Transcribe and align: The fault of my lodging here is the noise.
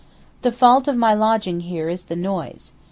The 0.41 0.51
fault 0.51 0.87
of 0.87 0.97
my 0.97 1.13
lodging 1.13 1.59
here 1.59 1.87
is 1.87 2.05
the 2.05 2.15
noise. 2.15 2.73